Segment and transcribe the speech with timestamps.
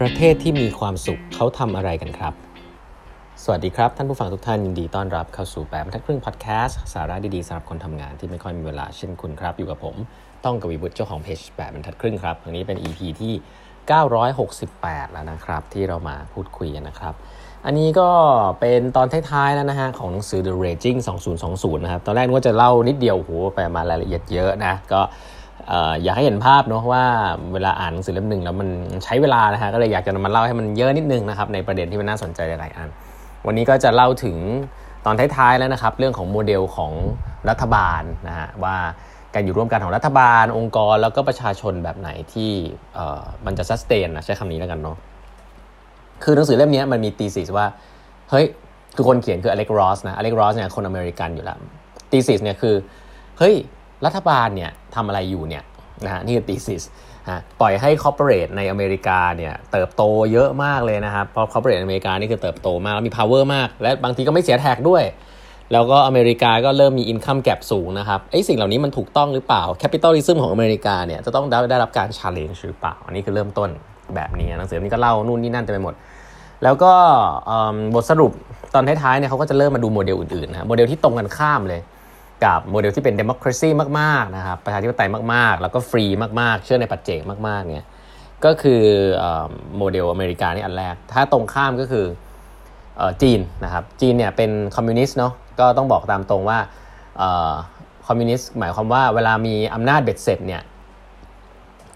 [0.00, 2.34] ประเทศที่มีความสุขเขาทำอะไรกันครับ
[3.42, 9.96] สวัสดีครับ ท่านผู้ฟังทุกท่านยินดีต้อนรับเข้าสู่แปดบรรทัดครึ่งพอดแคสต์สาระดีๆสำหรับคนทำงานที่ไม่ค่อยมีเวลาเช่นคุณครับ อยู่กับผม
[10.44, 13.34] ต้องกวีบุตรเจ้าของเพจแปดบรรทัดครึ่งครับอันนี้เป็น EP ที่
[14.44, 17.14] 968 แล้วนะครับ ที่เรามาพูดคุยกันนะครับ
[17.66, 18.10] อันนี้ก็
[18.60, 20.98] เป็นตอนท้ายๆแล้วนะฮะของหนังสือ The Raging
[21.40, 25.00] 2020 นะครับ ตอนแรกว่าจะเล่านิดเดียวโอ้โหไปมารายละเอียดเยอะนะก็
[26.02, 27.04] อยากให้เห็นภาพเนาะว่า
[27.52, 28.68] เวลาอ่านหนังสือเล่มหนึ่งแล้วมัน
[29.04, 32.88] ใช้เวลานะฮะก็เลยอยากจะมาเล่าให้มันเยอะนิดนึงนะครับในประเด็นที่มันน่าสนใจหลายๆอัน
[33.46, 34.36] วันนี้ก็จะเล่าถึง
[35.06, 36.92] ตอนท้ายๆแล้วนะครับ เรื่องของโมเดลของ
[37.50, 38.76] รัฐบาลนะฮะว่า
[39.34, 42.50] การอยู่ร่วมกันของรัฐบาล องค์กรแล้วก็ประชาชนแบบไหนที่
[43.46, 44.96] มันจะ sustain นะใช้คำนี้แล้วกันเนาะ
[46.22, 47.66] คือหนังสือเล่มนี้มันมี thesis ว่า
[48.30, 48.46] เฮ้ย
[48.96, 51.58] คือคนเขียนคือ Alec Ross นะ Alec Ross เนี่ยคนอเมริกันอยู่แล้ว
[52.10, 52.74] thesis เนี่ยคือ
[53.38, 53.54] เฮ้ย
[54.06, 55.62] รัฐบาลเนี่ยทำอะไรอยู่เนี่ย
[56.04, 56.82] นะฮะนี่คือ thesis
[57.30, 60.02] ฮะปล่อยให้ corporate ในอเมริกาเนี่ยเติบโต
[60.32, 65.04] เยอะมากเลยนะครับเพราะ corporate อเมริกานี่คือเติบโตมากแล้วมี power มาก และบางทีก็ไม่เสีย tax ด้วย
[65.72, 73.68] แล้วก็อเมริกาก็เริ่มมี income gap สูงนะครับไอ้สิ่งเหล่านี้มันถูกต้องหรือเปล่า capitalism ของอเมริกาเนี่ยจะต้องได้ได้รับการ challenge หรือเปล่า อันนี้คือเริ่มต้น
[74.14, 75.94] แบบนี้หนังสือนี้ก็เล่านู่นนี่นั่นเต็มไปหมด
[76.62, 76.92] แล้วก็
[77.94, 78.32] บทสรุป
[78.74, 81.80] ตอนท้ายๆเนี่ยเขาก็จะเริ่มมาดูโมเดลอื่นๆนะโมเดลที่ตรงกันข้ามเลย
[82.44, 83.68] กับโมเดลที่เป็น democracy
[84.00, 86.04] มากๆนะครับประชาธิปไตยมากๆ แล้วก็ฟรี
[86.40, 87.86] มากๆ เชื่อในปัจเจกมากๆเนี่ย
[88.44, 88.82] ก็คือ
[89.76, 92.06] โมเดลอเมริกานี่อันแรก ถ้าตรงข้ามก็คือ
[93.22, 96.58] จีนนะครับจีนเนี่ยเป็นคอมมิวนิสต์เนาะก็ต้องบอกตามตรงว่า
[98.06, 100.62] คอมมิวนิสต์หมายความว่าเวลามีอำนาจเบ็ดเสร็จเนี่ย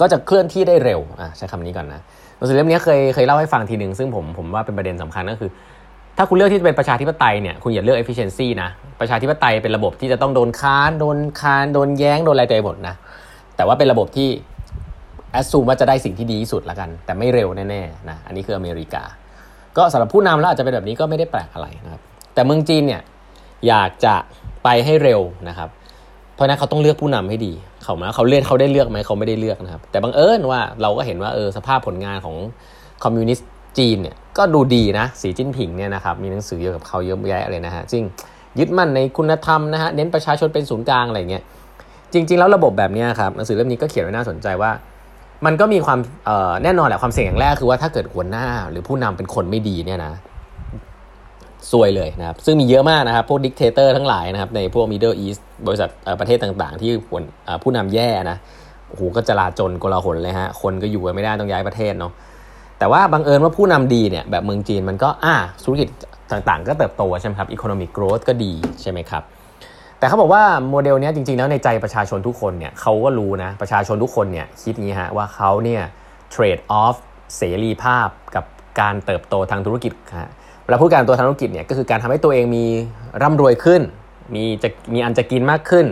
[0.00, 1.00] ก็จะเคลื่อนที่ได้เร็ว
[1.36, 2.00] ใช้คำนี้ก่อนนะ
[2.36, 5.50] หนังสือเล่มนี้เคยเคยเล่าให้ฟังทีหนึ่งซึ่งผมผมว่าเป็นประเด็นสำคัญก็คือ
[6.20, 8.68] ถ้าคุณเลือกที่จะเป็นประชาธิปไตยเนี่ยคุณอย่าเลือก efficiency นะ
[9.00, 12.94] ประชาธิปไตยเป็นระบบที่จะต้องโดนค้านโดนค้านโดนแย้งโดนอะไรเต็มหมดนะ
[13.56, 14.28] แต่ว่าเป็นระบบที่
[15.32, 19.02] แอสซูมว่าจะได้สิ่งที่ดีที่สุดละกัน แต่ไม่เร็วแน่ๆนะอันนี้คืออเมริกา
[19.76, 22.02] ก็สำหรับผู้นำแล้วอาจจะเป็นแบบนี้ก็ไม่ได้แปลกอะไรนะครับ
[22.34, 23.02] แต่เมืองจีนเนี่ย
[23.68, 24.14] อยากจะ
[24.64, 25.68] ไปให้เร็วนะครับ
[26.34, 27.52] เพราะนั้นเขาต้องเลือกผู้นำให้ดี
[27.84, 32.36] เขามาเขาเลือกเขาได้เลือกไหมเขาไม่ได้เลือกนะครับ แต่บังเอิญว่าเราก็เห็นว่าเออสภาพผลงานของ
[33.04, 38.04] คอมมิวนิสต์จีนเนี่ย ก็ดูดีนะสีจิ้นผิงเนี่ยนะครับมีหนังสือเยอะกับเขาเยอะแยะเลยนะฮะจริง
[38.58, 41.42] ยึดมั่นในคุณธรรมนะฮะเน้นประชาชนเป็นศูนย์กลางอะไรเงี้ย
[42.12, 44.70] จริง ๆ แล้วระบบแบบนี้ครับหนังสือเล่มนี้ก็เขียนไว้น่าสนใจว่า
[45.46, 45.98] มันก็มีความ
[46.64, 50.12] แน่นอนแหละความเสี่ยงอย่างแรกคือว่าถ้าเกิดหัวหน้าหรือผู้นำเป็นคนไม่ดีเนี่ยนะ
[51.70, 55.88] ซวยเลยนะครับซึ่งมีเยอะมากนะครับ พวก dictator ทั้งหลายนะครับในพวก Middle East บริษัท
[56.20, 56.90] ประเทศต่างๆ ที่
[57.62, 58.36] ผู้นำแย่นะ
[58.88, 62.12] โอ้โหก็จะลาจนกลาหนเลยฮะคนก็อยู่กันไม่ได้ต้องย้ายประเทศเนาะ
[62.78, 65.34] แต่ว่าบังเอิญว่าผู้นำดีเนี่ยแบบเมืองจีนมันก็อ่า
[65.64, 65.88] ธุรกิจ
[66.32, 68.52] ต่างๆ ก็เติบโตใช่ไหมครับ economic growth ก็ดี
[68.82, 69.22] ใช่ไหมครับ
[69.98, 75.82] แต่เขาบอกว่าโมเดลนี้จริงๆแล้วในใจประชาชนทุกคนเนี่ยเขาก็รู้นะประชาชนทุกคนเนี่ยคิดงี้ฮะว่าเขาเนี่ย
[76.34, 76.96] trade off
[77.36, 78.44] เสรีภาพกับ
[78.80, 80.30] การเติบโตทางธุรกิจฮะ
[80.64, 82.64] เวลาพูดการตัวทางธุรกิจเนี่ยก็คือการทำให้ตัวเองมี
[83.22, 83.82] ร่ำรวยขึ้น
[84.34, 85.86] มีจะมีอันจะกินมากขึ้น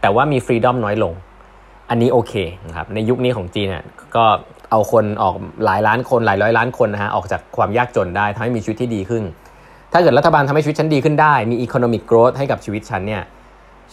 [0.00, 1.12] แต่ว่ามี freedom น้อยลง
[1.90, 2.32] อันนี้โอเค
[2.66, 3.84] นะครับในยุคนี้ของจีนเนี่ย
[4.16, 4.24] ก็
[4.70, 5.34] เอาคนออก
[5.64, 9.24] หลายล้านคนหลายร้อยล้านคนนะฮะออกจากความยากจนได้ทำให้มีชีวิตที่ดีขึ้น
[9.92, 13.22] ถ้าเกิดรัฐบาลทำให้ชีวิตฉันดีขึ้นได้ มี economic growth ให้กับชีวิตฉันเนี่ย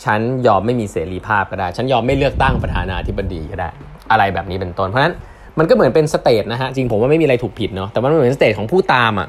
[0.04, 3.70] ฉันยอมไม่มีเสรีภาพก็ได้ ฉันยอมไม่เลือกตั้งประธานาธิบดีก็ได้
[4.12, 5.14] อะไรแบบนี้เป็นต้น เพราะฉะนั้น
[5.60, 9.28] มันก็เหมือนเป็น stage นะฮะ จริงผมว่าไม่มีอะไรถูกผิดเนาะ แต่มันเหมือน stage ของผู้ตามอะ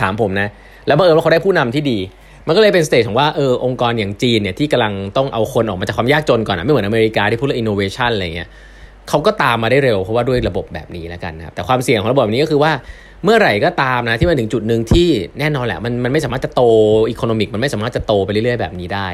[0.00, 0.48] ถามผมนะ
[0.86, 1.98] แล้วบังเอิญว่าเขาได้ผู้นำที่ดี
[2.46, 8.48] มันก็เลยเป็น stage ของว่าเออองค์กรอย่างจีนเนี่ยที่กำลังต้องเอาคนออกมาจากความยากจนก่อนนะไม่เหมือนอเมริกาที่พูดเรื่องอินโนเวชันอะไรเงี้ย
[9.08, 12.72] เขาก็ตามมาได้เร็วเพราะว่าด้วยระบบแบบนี้แล้วกันนะครับแต่ความเสี่ยงของระบบนี้ก็คือว่า
[13.24, 15.08] เมื่อไหร่ก็ตามนะที่มันถึงจุดหนึ่งที่
[15.38, 16.62] แน่นอนแหละมันมันไม่สามารถจะโต
[17.10, 19.08] economic มันไม่สามารถจะโตไปเรื่อยๆแบบนี้ได้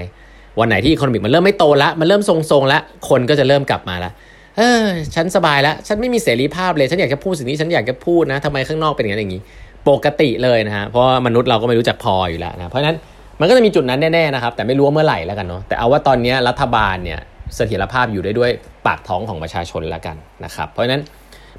[0.61, 4.11] วันไหนที่ economic มันเริ่มไม่โตละมันเริ่มทรงๆแล้วคนก็จะเริ่มกลับมาละ
[4.57, 9.43] เออฉันสบายแล้ว ฉันไม่มีเสรีภาพเลย ฉันอยากจะพูดสิ่งนี้ฉันอยากจะพูดนะทำไมข้างนอกเป็นอย่างนั้นอย่างนี้
[9.89, 12.97] ปกติเลยนะฮะเพราะมนุษย์เราก็ไม่รู้จักพออยู่แล้วนะเพราะฉะนั้น
[13.41, 17.21] มันก็จะมีจุดนั้นแน่ๆนะครับแต่ไม่รู้ว่าเมื่อไหร่แล้วกันเนาะแต่เอาว่าตอนนี้รัฐบาลเนี่ย
[17.55, 18.51] เสถียรภาพอยู่ได้ด้วย
[18.89, 21.03] ปากท้องของประชาชนแล้วกันนะครับเพราะฉะนั้น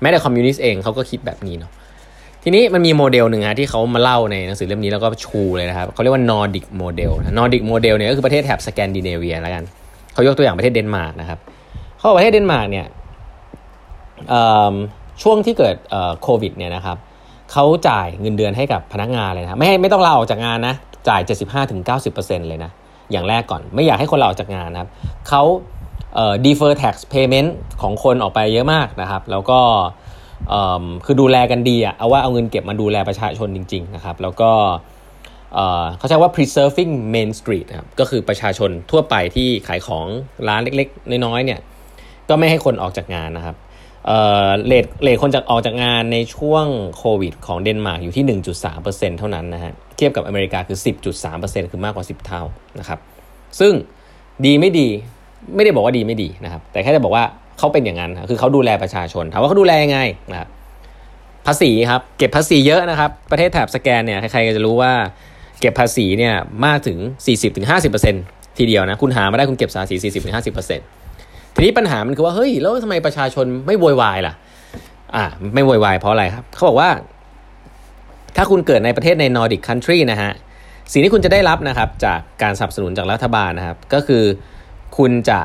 [0.01, 1.71] แม้แต่คอมมิวนิสต์เองเขาก็คิดแบบนี้เนาะ
[2.43, 9.63] ทีนี้มันมีโมเดลหนึ่งฮะที่เขามาเล่าในหนังสือเล่มนี้แล้วก็ชูเลยนะครับเขาเรียกว่า Nordic model Nordic model เนี่ยก็คือประเทศแถบสแกนดิเนเวียแล้วกัน
[10.13, 11.39] เขายกตัวอย่างประเทศเดนมาร์กนะครับ
[11.97, 12.85] เขาบอกประเทศเดนมาร์กเนี่ย
[15.21, 15.75] ช่วงที่เกิด
[16.21, 16.97] โควิดเนี่ยนะครับ
[17.51, 20.75] เขาจ่ายเงินเดือนให้กับพนักงานเลยนะไม่ให้ไม่ต้องลาออกจากงานนะ
[21.09, 21.21] จ่าย
[21.85, 22.71] 75-90%เลยนะ
[23.11, 24.89] อย่างแรกก่อนไม่อยากให้คนลาออกจากงานนะครับ
[25.27, 25.43] เขา
[26.45, 27.49] defer tax payment
[27.81, 29.59] ของคนออกไปเยอะมากนะครับ แล้วก็
[31.05, 34.51] คือดูแลกันดีอะเอาว่าเอาเงินเก็บมาดูแลประชาชนจริง ๆ นะครับ แล้วก็
[35.97, 40.05] เขาใช้ว่า preserving main street นะครับก็คือประชาชนทั่วไปที่ขายของ
[40.47, 41.59] ร้านเล็กๆ น้อยๆเนี่ย
[42.29, 43.55] ก็ไม่ให้คนออกจากงานนะครับ
[44.67, 46.65] เลทเลทคนจากออกจากงานในช่วง
[46.97, 48.39] โควิดของเดนมาร์กอยู่ที่
[48.71, 50.77] 1.3%เท่านั้นนะฮะเทียบกับอเมริกาคือ
[51.23, 52.43] 10.3%คือมากกว่า 10 เท่า
[52.79, 52.99] นะครับ
[53.59, 53.73] ซึ่ง
[54.45, 54.89] ดีไม่ดี
[55.55, 57.23] ไม่ได้บอกว่าดีไม่ดีนะครับ แต่แค่จะบอกว่า
[57.57, 59.99] เขาเป็นอย่างนั้นคือเขาดูแลประชาชนถามว่าเขาดูแลยังไง
[60.31, 60.49] นะครับ
[61.47, 64.91] ภาษีครับ เก็บภาษีเยอะนะครับ ประเทศแถบสแกนเนี่ยใครๆก็จะรู้ว่า
[65.59, 66.33] เก็บภาษีเนี่ย
[66.65, 66.97] มากถึง
[67.57, 74.33] 40-50%ทีเดียวนะคุณหามาได้คุณเก็บภาษี40-50%ทีนี้ปัญหามันคือว่าเฮ้ยแล้วทำไมประชาชนไม่โวยวายล่ะ
[75.15, 75.25] อ่า
[75.55, 76.89] ไม่โวยวายเพราะอะไรครับเขาบอกว่า
[78.35, 80.31] ถ้าคุณเกิดในประเทศใน Nordic country นะฮะ
[80.91, 84.23] สิ่งที่คุณจะได้รับนะครับจากการสนับสนุนจากรัฐบาลนะครับ ก็คือ
[84.99, 85.41] คุณจะ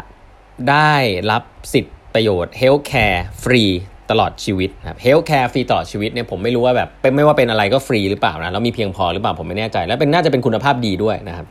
[0.71, 0.93] ได้
[1.31, 1.43] รับ
[1.73, 3.63] สิทธิประโยชน์ healthcare ฟรี
[4.11, 11.47] ตลอดชีวิตครับ healthcare ฟรีตลอดชีวิตเนี่ยผมไม่รู้ว่าแบบเป็นไม่ว่าเป็นอะไรก็ฟรีหรือเปล่านะแล้วมีเพียงพอหรือเปล่าผมไม่แน่ใจ แล้วเป็นน่าจะเป็นคุณภาพดีด้วยนะครับ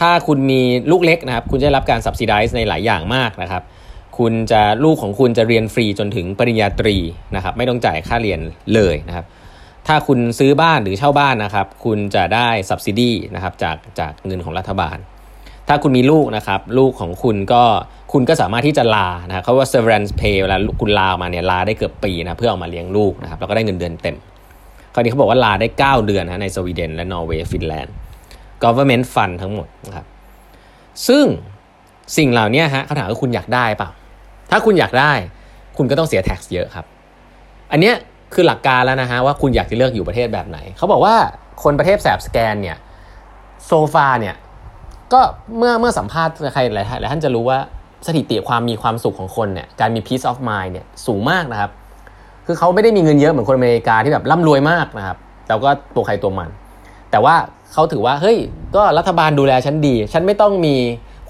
[0.00, 3.62] ถ้าคุณมีลูกเล็กนะครับ คุณจะรับการ subsidize ในหลายอย่างมากนะครับ
[4.18, 6.96] คุณจะลูกของคุณจะเรียนฟรีจนถึงปริญญาตรี
[7.36, 8.40] นะครับ ไม่ต้องจ่ายค่าเรียน
[8.74, 9.26] เลยนะครับ
[9.86, 14.98] ถ้าคุณซื้อบ้านหรือเช่าบ้านนะครับ คุณจะได้ subsidy นะครับจากจากเงินของรัฐบาล
[15.68, 17.62] ถ้าคุณมีลูกนะครับ ลูกของคุณก็
[18.12, 24.16] คุณก็สามารถที่จะลานะเขาว่า severance pay เวลาคุณลามาเนี่ยลาได้เกือบปีนะเพื่อเอามาเลี้ยงลูกนะครับแล้วก็ได้เงินเดือนเต็ม
[24.94, 27.94] คราวนี้เขาบอกว่าลาได้ 9 เดือนนะในสวีเดนและนอร์เวย์ฟินแลนด์
[28.62, 30.06] government fund ทั้งหมดนะครับ
[31.08, 31.24] ซึ่ง
[32.16, 33.90] สิ่งเหล่านี้ฮะเขาถามว่าคุณอยากได้เปล่า
[34.50, 35.12] ถ้าคุณอยากได้
[35.76, 36.84] คุณก็ต้องเสีย tax เยอะครับ
[37.72, 37.92] อันนี้
[38.34, 41.14] คือหลักการแล้วนะฮะว่าคุณอยากจะเลือกอยู่ประเทศแบบไหน เขาบอกว่า
[41.62, 42.76] คนประเทศแสบสแกนเนี่ย
[43.66, 44.34] โซฟาเนี่ย
[45.12, 45.20] ก็
[45.58, 47.58] เมื่อเมื่อสัมภาษณ์ใครหลายท่านจะรู้ว่า
[48.06, 51.70] สถิติความมีความสุขของคนเนี่ยการมี peace of mind เนี่ยสูงมากนะครับ
[52.46, 55.16] คือเขาไม่ได้มีเงินเยอะเหมือนคนอเมริกาที่แบบร่ำรวยมากนะครับ
[55.46, 56.48] แต่ก็ตัวใครตัวมัน
[57.10, 57.34] แต่ว่า
[57.72, 58.38] เขาถือว่าเฮ้ย
[58.76, 60.76] ก็รัฐบาลดูแลฉันดี ฉันไม่ต้องมี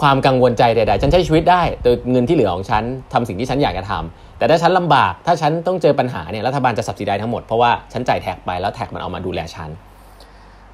[0.00, 2.82] ความกังวลใจใดๆ ฉันใช้ชีวิตได้ โดยเงินที่เหลือของฉัน
[3.12, 9.68] ทำสิ่งที่ฉันอยากจะทำแต่ถ้าฉันลำบาก ถ้าฉันต้องเจอปัญหาเนี่ยรัฐบาลจะสับสิได้ทั้งหมด เพราะว่าฉันจ่ายแท็กไปแล้วแท็กมันเอามาดูแลฉัน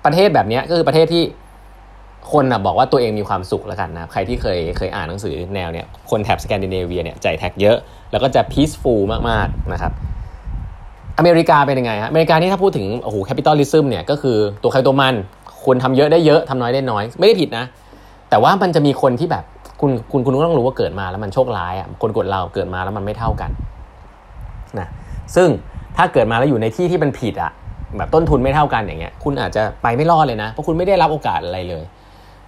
[0.04, 1.22] ประเทศแบบนี้ก็คือประเทศที่
[2.32, 7.76] คนนะบอกว่าตัวเองมีความสุขแล้วกันนะใครที่เคยเคยอ่านหนังสือแนวเนี่ยคนแถบสแกนดิเนเวียเนี่ยใจแท็กเยอะ
[8.12, 9.92] แล้วก็จะ peaceful มากๆนะครับ
[11.18, 15.14] อเมริกาเป็นยังไงฮะอเมริกานี่ถ้าพูดถึงโอ้โห capitalism เนี่ยก็คือตัวใครตัวมัน
[15.64, 17.64] คนทำเยอะได้เยอะทำน้อยได้น้อย ไม่ได้ผิดนะ
[18.30, 19.44] แต่ว่ามันจะมีคนที่แบบ
[19.80, 23.50] คุณคุณคุณต้องรู้ว่าเกิดมาแล้วมันโชคร้ายอะคนกดเราเกิดมาแล้วมันไม่เท่ากัน
[24.78, 24.88] นะ
[25.36, 25.48] ซึ่ง
[25.96, 27.52] ถ้าเกิดมาแล้วอยู่ในที่ที่มันผิดอะ
[27.96, 31.82] แบบต้นทุนไม่เท่ากันอย่างเงี้ยคุณอาจจะไปไม่รอดเลยนะเพราะคุณไม่ได้รับโอกาสอะไรเลย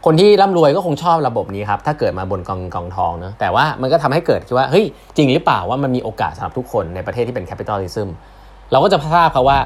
[0.06, 4.84] คนที่ร่ำรวยก็คงชอบระบบนี้ครับถ้าเกิดมาบนกองกองทองเนะแต่ว่ามันก็ทำให้เกิดคิดว่าเฮ้ย
[5.16, 8.09] จริงหรือเปล่าว่ามันมีโอกาสสำหรับทุกคนในประเทศที่เป็น capitalism
[8.70, 9.58] เราก็จะทราบเขาว่า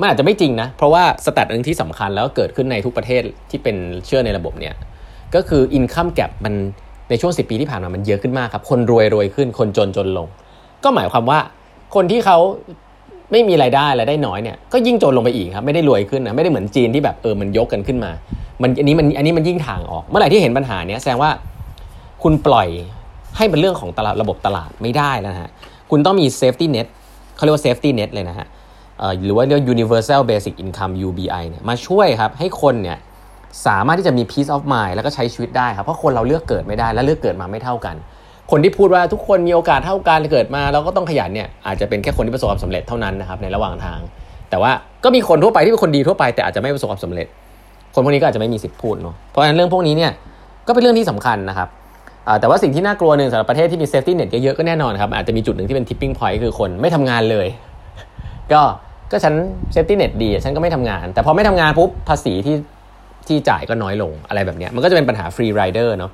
[0.00, 3.76] มันอาจจะไม่จริงนะ เพราะว่า stat หนึ่งที่สำคัญแล้วเกิดขึ้นในทุกประเทศที่เป็น
[4.06, 4.74] เชื่อในระบบเนี่ย
[5.34, 6.54] ก็คืออินคัมแก p มัน
[7.10, 10.26] ในช่วงสิบปีที่ผ่านมามันเยอะขึ้นมากครับ คนรวยรวยขึ้นคนจนจนลง
[10.84, 11.38] ก็หมายความว่า
[11.94, 12.38] คนที่เขา
[13.32, 18.10] ไม่มีรายได้รายได้น้อยเนี่ยก็ยิ่งจนลงไปอีกครับไม่ได้รวยขึ้นนะไม่ได้เหมือนจีนที่แบบเออมันยกกันขึ้นมา
[18.62, 21.30] มันอันนี้มันอันนี้มันยิ่งถ่างออก เมื่อไหร่ที่เห็นปัญหาเนี้ยแสดงว่า
[22.22, 22.68] คุณปล่อย
[23.36, 25.50] ให้เป็นเรื่องของตลาดระบบตลาดไม่ได้แล้วฮะ
[25.90, 26.86] คุณต้องมี safety net
[27.36, 28.46] เขาเรียกว่า safety net เลยนะฮะ
[29.24, 32.98] หรือว่าเรียก universal basic income UBI เนี่ยมาช่วยครับให้คนเนี่ย
[33.66, 37.96] สามารถที่จะมี peace of mind แล้วก็ใช้ชีวิตได้ครับ เพราะคนเราเลือกเกิดไม่ได้และเลือกเกิดมาไม่เท่ากัน
[38.50, 44.00] คนที่พูดว่าทุกคนมีโอกาสเท่ากันเกิดมาเราก็ต้องขยันเนี่ยอาจจะเป็นแค่คนที่ประสบความสำเร็จเท่านั้นนะครับในระหว่างทาง
[44.50, 44.72] แต่ว่า
[45.04, 47.26] ก็มีคนทั่วไปที่เป็นคนดีทั่วไปแต่อาจจะไม่ประสบความสำเร็จ
[47.94, 50.12] คนพวกนี้ก็อาจจะไม่มีสิทธิ์พูดเนาะเพราะฉะนั้นเรื่องพวกนี้เนี่ย
[50.66, 51.68] ก็เป็นเรื่องที่สำคัญนะครับ
[52.40, 57.46] แต่ว่าสิ่งที่น่ากลัวหนึ่งสำหรับประเทศที่มี safety net เยอะๆก็แน่นอนครับอาจจะมีจุดหนึ่งที่เป็น tipping point คือคนไม่ทำงานเลย
[58.52, 58.60] ก็
[59.10, 59.34] ก็ฉัน
[59.72, 62.56] safety net ดีฉันก็ไม่ทำงาน แต่พอไม่ทำงานปุ๊บภาษีที่
[63.28, 66.12] ที่จ่ายก็น้อยลงอะไรแบบนี้มันก็จะเป็นปัญหา free rider เนาะ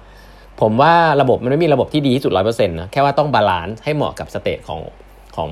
[0.61, 4.81] ผมว่าระบบมันไม่มีระบบที่ดีที่สุดร้อยเปอร์เซ็นต์นะแค่ว่าต้อง balance ให้เหมาะกับ state ของ
[5.37, 5.51] ของ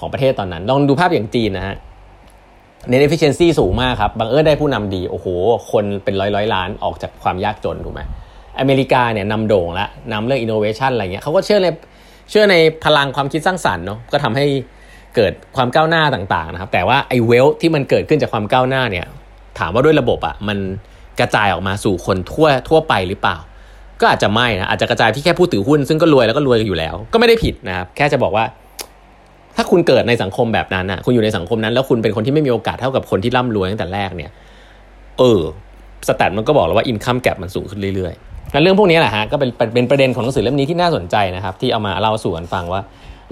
[0.00, 1.76] ของประเทศตอนนั้น ลองดูภาพอย่างจีนนะฮะ
[2.88, 5.26] เน้น efficiency สูงมากครับบางเอิญได้ผู้นำดี โอ้โห
[5.70, 8.00] คนเป็นร้อยร้อยล้านออกจากความยากจนถูกไหม
[8.60, 11.68] อเมริกาเนี่ยนำโด่งละนำเรื่อง innovation อะไรเงี้ยเขาก็เชื่อใน
[12.30, 14.46] เชื่อในพลังความคิดสร้างสรรค์เนาะก็ทำให้
[15.16, 19.06] เกิดความก้าวหน้าต่างๆนะครับแต่ว่าไอ้เวลที่มันเกิดขึ้นจากความก้าวหน้าเนี่ย
[19.58, 20.58] ถามว่าด้วยระบบอะมัน
[21.20, 23.36] กระจายออกมาสู่คนทั่วทั่วไปหรือเปล่า
[24.00, 28.44] ก็อาจจะไม่นะอาจจะกระจายที่แค่ผู้ถือหุ้นซึ่งก็รวยแล้วก็รวยอยู่แล้ว ก็ไม่ได้ผิดนะครับแค่จะบอกว่า
[29.56, 34.30] ถ้าคุณเกิดในสังคมแบบนั้นอะ คุณอยู่ในสังคมนั้น แล้วคุณเป็นคนที่ไม่มีโอกาสเท่ากับคนที่ร่ำรวยตั้งแต่แรกเนี่ย
[35.18, 35.40] เออ
[36.08, 42.80] สแตทมันก็บอกแล้วว่าอินคัมแกรมันสูงขึ้นเรื่อยๆแล้วเรื่องพวกนี้แหละฮะก็เป็นเป็นประเด็นของหนังสือเล่มนี้ที่น่าสนใจนะครับ ที่เอามาเล่าสู่กันฟังว่า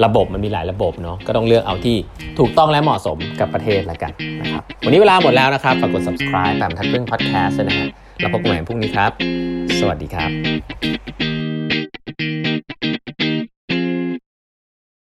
[0.04, 1.96] ระบบมันมีหลายระบบเนาะก็ต้องเลือกเอาที่
[2.38, 7.88] ถูกต้องและเหมาะสมกับประเทศละกันนะครับวันนี้เวลาหมดแล้วนะครับฝากกด subscribe แบบทัดเรื่อง podcast ด้วยนะฮะ
[8.20, 9.10] แล้วพบกันใหม่พรุ่งนี้ครับ
[9.80, 10.30] สวัสดีครับ